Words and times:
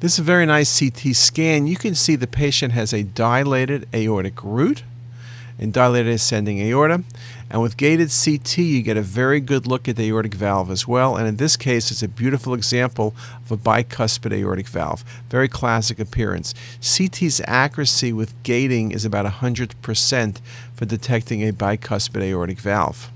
This 0.00 0.14
is 0.14 0.20
a 0.20 0.22
very 0.22 0.46
nice 0.46 0.80
CT 0.80 1.14
scan. 1.14 1.66
You 1.66 1.76
can 1.76 1.94
see 1.94 2.16
the 2.16 2.26
patient 2.26 2.72
has 2.72 2.94
a 2.94 3.02
dilated 3.02 3.86
aortic 3.94 4.42
root 4.42 4.82
and 5.58 5.74
dilated 5.74 6.14
ascending 6.14 6.58
aorta. 6.58 7.04
And 7.50 7.60
with 7.60 7.76
gated 7.76 8.08
CT, 8.08 8.56
you 8.56 8.80
get 8.80 8.96
a 8.96 9.02
very 9.02 9.40
good 9.40 9.66
look 9.66 9.88
at 9.88 9.96
the 9.96 10.08
aortic 10.08 10.32
valve 10.32 10.70
as 10.70 10.88
well. 10.88 11.18
And 11.18 11.28
in 11.28 11.36
this 11.36 11.54
case, 11.54 11.90
it's 11.90 12.02
a 12.02 12.08
beautiful 12.08 12.54
example 12.54 13.14
of 13.44 13.52
a 13.52 13.58
bicuspid 13.58 14.32
aortic 14.32 14.68
valve. 14.68 15.04
Very 15.28 15.48
classic 15.48 15.98
appearance. 15.98 16.54
CT's 16.80 17.42
accuracy 17.46 18.10
with 18.10 18.42
gating 18.42 18.92
is 18.92 19.04
about 19.04 19.26
100% 19.26 20.40
for 20.72 20.86
detecting 20.86 21.46
a 21.46 21.52
bicuspid 21.52 22.22
aortic 22.22 22.58
valve. 22.58 23.10